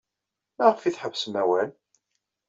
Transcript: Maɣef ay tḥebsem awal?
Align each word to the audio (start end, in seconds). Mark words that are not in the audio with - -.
Maɣef 0.57 0.81
ay 0.83 0.93
tḥebsem 0.93 1.33
awal? 1.41 1.69